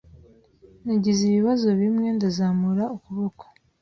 Nagize 0.85 1.21
ibibazo 1.25 1.67
bimwe 1.81 2.07
ndazamura 2.15 2.83
ukuboko. 2.95 3.43